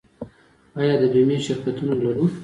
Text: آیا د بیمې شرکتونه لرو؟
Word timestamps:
آیا 0.79 0.93
د 1.01 1.03
بیمې 1.13 1.37
شرکتونه 1.45 1.93
لرو؟ 2.01 2.25